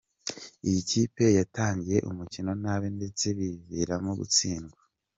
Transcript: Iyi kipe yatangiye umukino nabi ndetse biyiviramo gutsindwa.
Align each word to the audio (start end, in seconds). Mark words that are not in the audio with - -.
Iyi 0.67 0.81
kipe 0.89 1.25
yatangiye 1.39 1.97
umukino 2.09 2.51
nabi 2.63 2.87
ndetse 2.97 3.25
biyiviramo 3.37 4.11
gutsindwa. 4.19 4.81